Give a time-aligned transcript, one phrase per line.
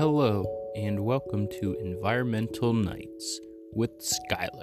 [0.00, 3.38] Hello, and welcome to Environmental Nights
[3.74, 4.62] with Skylar.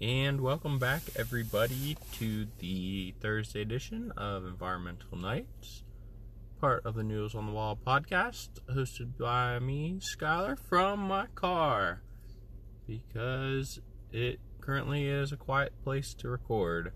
[0.00, 5.84] And welcome back, everybody, to the Thursday edition of Environmental Nights,
[6.60, 12.02] part of the News on the Wall podcast, hosted by me, Skylar, from my car,
[12.84, 13.80] because
[14.10, 16.92] it currently is a quiet place to record.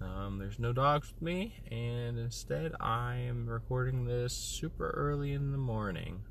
[0.00, 5.52] Um, there's no dogs with me, and instead, I am recording this super early in
[5.52, 6.22] the morning.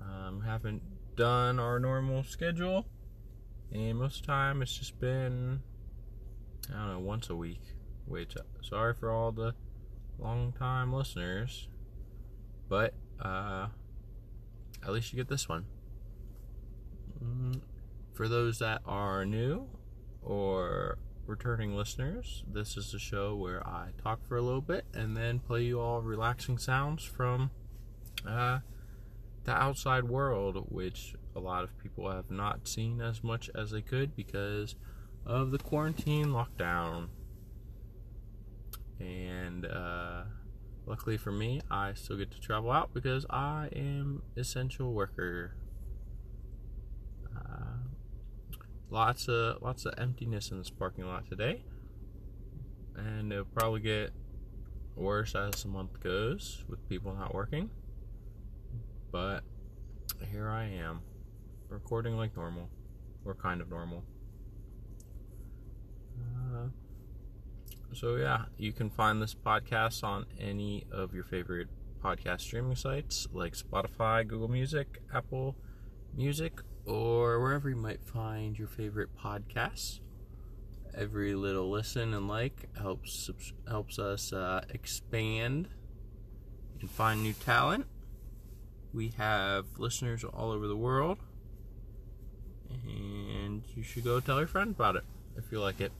[0.00, 0.82] Um, haven't
[1.16, 2.86] done our normal schedule,
[3.72, 5.62] and most of the time, it's just been
[6.70, 7.62] I don't know once a week.
[8.06, 9.54] Which sorry for all the
[10.18, 11.68] long time listeners,
[12.68, 13.68] but uh,
[14.82, 15.66] at least you get this one.
[17.22, 17.60] Mm,
[18.14, 19.66] for those that are new
[20.22, 20.98] or
[21.28, 25.38] returning listeners, this is a show where I talk for a little bit and then
[25.38, 27.50] play you all relaxing sounds from
[28.26, 28.60] uh,
[29.44, 33.82] the outside world, which a lot of people have not seen as much as they
[33.82, 34.74] could because
[35.26, 37.08] of the quarantine lockdown.
[38.98, 40.22] And uh,
[40.86, 45.54] luckily for me, I still get to travel out because I am essential worker.
[47.36, 47.88] Uh,
[48.90, 51.62] lots of lots of emptiness in this parking lot today,
[52.96, 54.10] and it'll probably get
[54.96, 57.70] worse as the month goes with people not working.
[59.10, 59.42] But
[60.30, 61.00] here I am,
[61.68, 62.68] recording like normal,
[63.24, 64.04] or kind of normal.
[66.18, 66.68] Uh,
[67.92, 71.68] so yeah, you can find this podcast on any of your favorite
[72.02, 75.56] podcast streaming sites like Spotify, Google Music, Apple
[76.14, 80.00] Music, or wherever you might find your favorite podcasts.
[80.96, 83.30] Every little listen and like helps
[83.68, 85.68] helps us uh, expand
[86.80, 87.86] and find new talent.
[88.92, 91.18] We have listeners all over the world,
[92.70, 95.04] and you should go tell your friend about it
[95.36, 95.92] if you like it.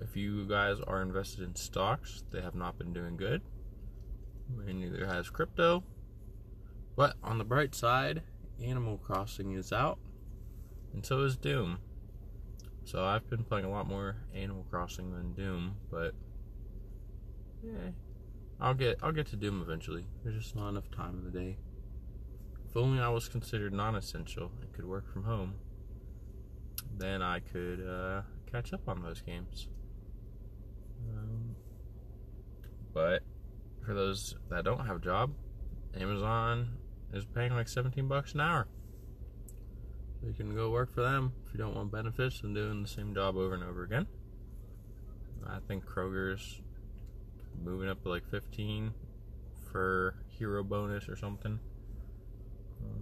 [0.00, 3.42] If you guys are invested in stocks, they have not been doing good.
[4.66, 5.82] And neither has crypto.
[6.96, 8.22] But on the bright side,
[8.62, 9.98] Animal Crossing is out,
[10.92, 11.78] and so is Doom.
[12.84, 16.14] So I've been playing a lot more Animal Crossing than Doom, but
[17.62, 17.90] yeah,
[18.60, 20.06] I'll get I'll get to Doom eventually.
[20.22, 21.56] There's just not enough time in the day.
[22.68, 25.54] If only I was considered non-essential and could work from home,
[26.96, 29.68] then I could uh, catch up on those games.
[31.08, 31.54] Um,
[32.92, 33.22] but
[33.84, 35.32] for those that don't have a job,
[35.96, 36.78] Amazon
[37.14, 38.66] is paying like 17 bucks an hour.
[40.20, 42.88] So you can go work for them if you don't want benefits and doing the
[42.88, 44.06] same job over and over again.
[45.46, 46.60] I think Kroger's
[47.62, 48.92] moving up to like 15
[49.70, 51.60] for hero bonus or something.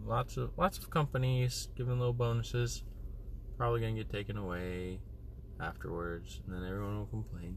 [0.05, 2.83] Lots of lots of companies giving little bonuses.
[3.57, 5.01] Probably gonna get taken away
[5.61, 7.57] afterwards, and then everyone will complain.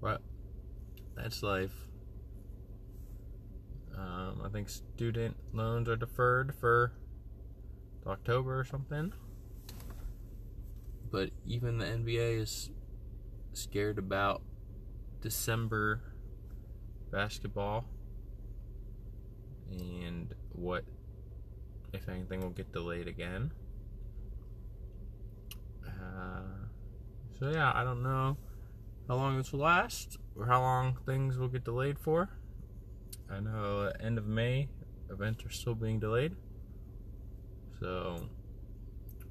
[0.00, 0.20] But
[1.14, 1.89] that's life.
[4.00, 6.92] Um, I think student loans are deferred for
[8.06, 9.12] October or something.
[11.10, 12.70] But even the NBA is
[13.52, 14.42] scared about
[15.20, 16.00] December
[17.10, 17.84] basketball
[19.70, 20.84] and what,
[21.92, 23.52] if anything, will get delayed again.
[25.84, 26.68] Uh,
[27.38, 28.36] so, yeah, I don't know
[29.08, 32.30] how long this will last or how long things will get delayed for.
[33.30, 34.68] I know end of May
[35.10, 36.34] events are still being delayed.
[37.80, 38.20] So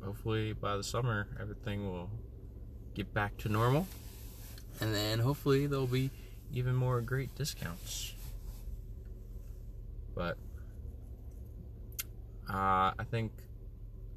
[0.04, 2.10] hopefully by the summer everything will
[2.94, 3.88] get back to normal.
[4.82, 6.12] And then hopefully there'll be
[6.54, 8.14] even more great discounts.
[10.16, 10.38] But
[12.50, 13.32] uh, I think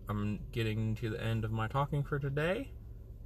[0.09, 2.73] I'm getting to the end of my talking for today.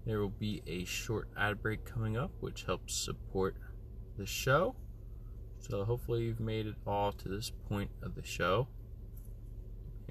[0.05, 3.57] There will be a short ad break coming up, which helps support
[4.17, 4.77] the show.
[5.69, 8.69] So hopefully you've made it all to this point of the show.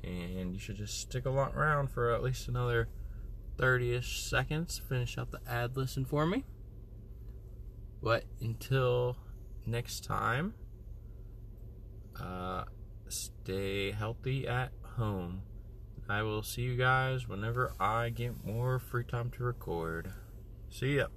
[0.03, 2.89] And you should just stick around for at least another
[3.57, 4.77] 30-ish seconds.
[4.77, 6.43] to Finish out the ad listen for me.
[8.03, 9.17] But until
[9.65, 10.53] next time,
[12.19, 12.65] uh,
[13.07, 15.41] stay healthy at home.
[16.07, 20.11] I will see you guys whenever I get more free time to record.
[20.69, 21.07] See ya.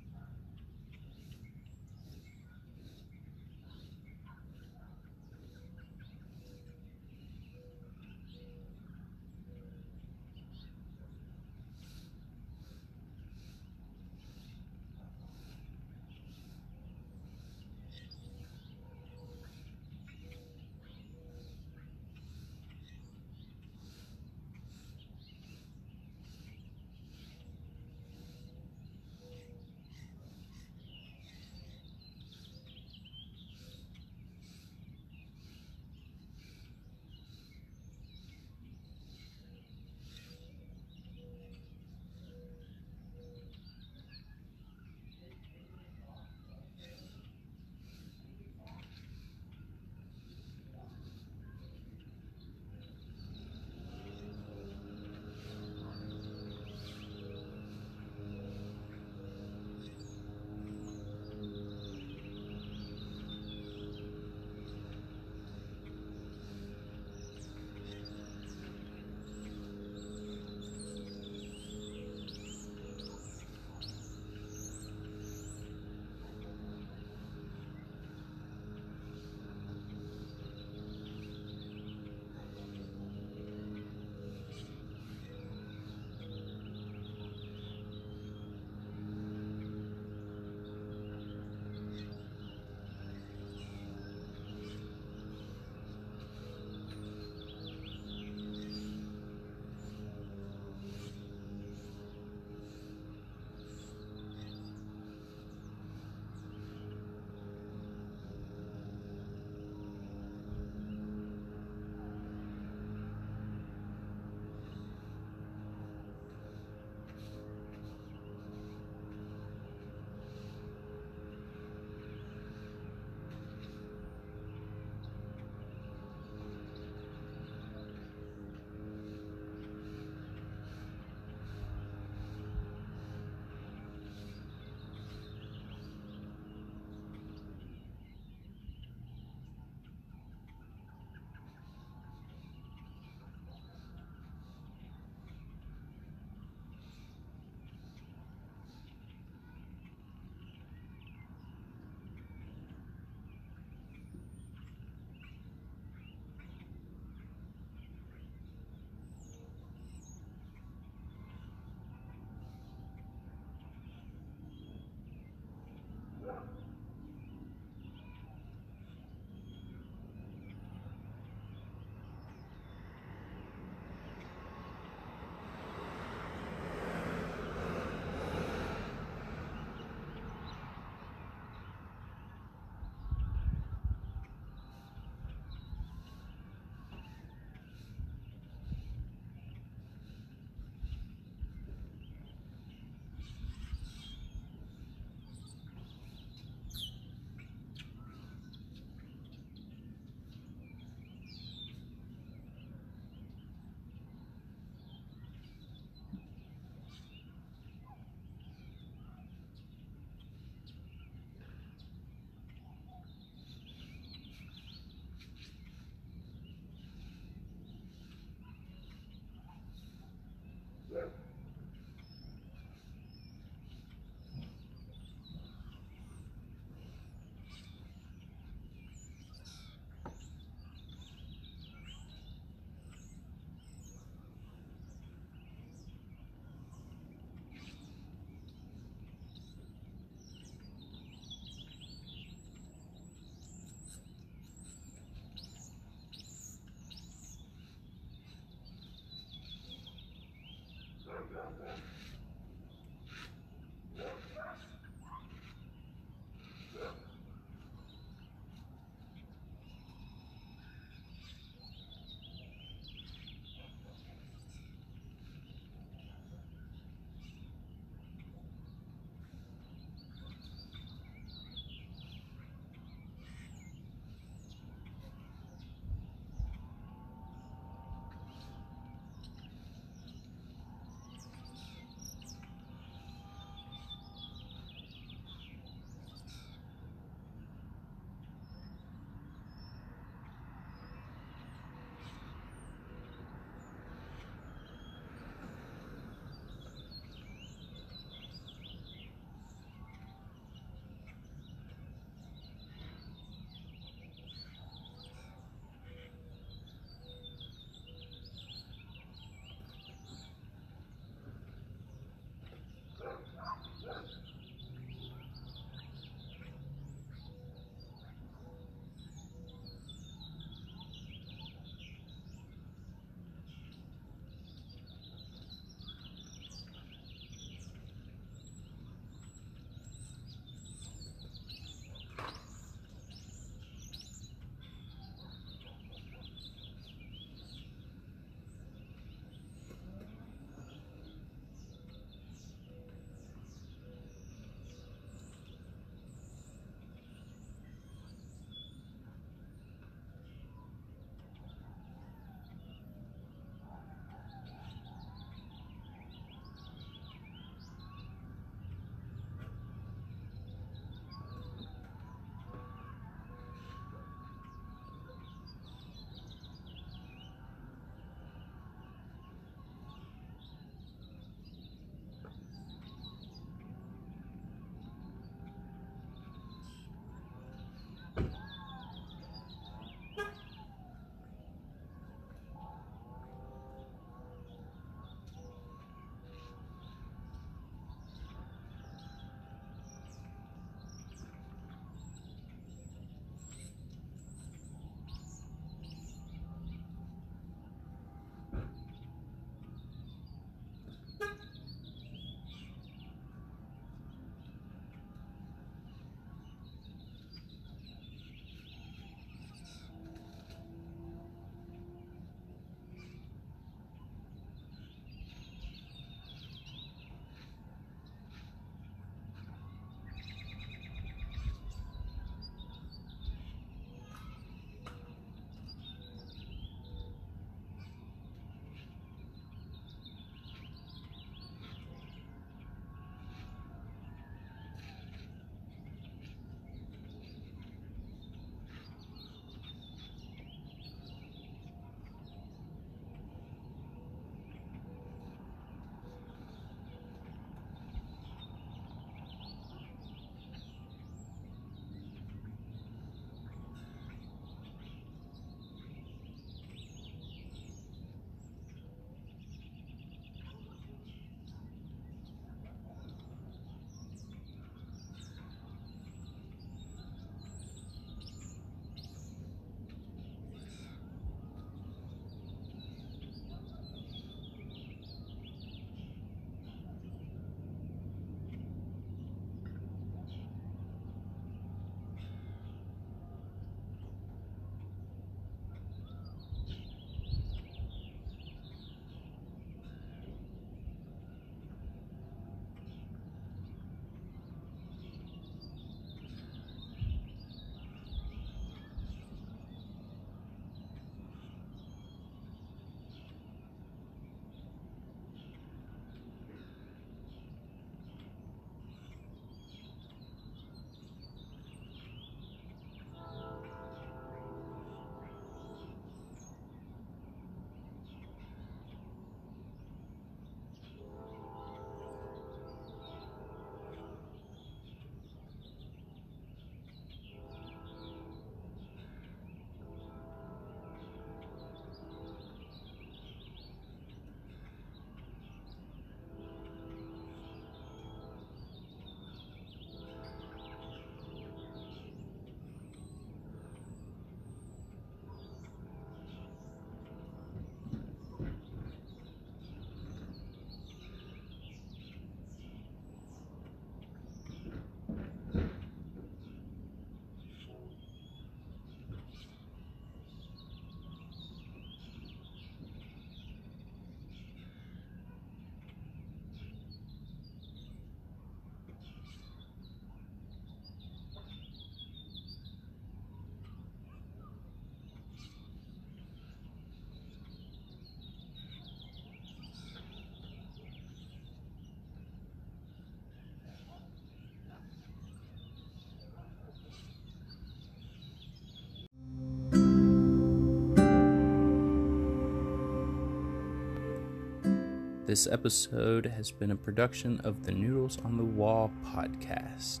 [595.30, 600.00] This episode has been a production of the Noodles on the Wall podcast.